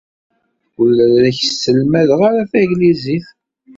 Ur 0.79 0.87
la 0.97 1.05
ak-sselmadeɣ 1.29 2.19
ara 2.29 2.43
tanglizit. 2.51 3.27